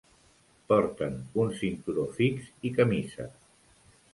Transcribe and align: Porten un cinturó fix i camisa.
Porten 0.71 1.19
un 1.45 1.53
cinturó 1.59 2.07
fix 2.17 2.51
i 2.71 2.73
camisa. 2.81 3.29